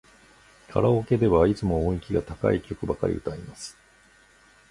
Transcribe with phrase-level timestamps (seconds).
[0.67, 3.77] カラオケではいつも音域が高い曲ばかり歌います。